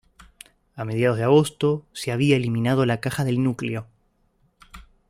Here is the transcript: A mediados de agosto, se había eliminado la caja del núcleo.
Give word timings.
A 0.75 0.83
mediados 0.83 1.19
de 1.19 1.25
agosto, 1.25 1.85
se 1.93 2.11
había 2.11 2.35
eliminado 2.35 2.87
la 2.87 2.99
caja 2.99 3.23
del 3.23 3.43
núcleo. 3.43 3.85